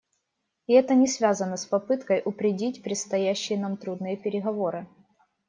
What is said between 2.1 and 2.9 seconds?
упредить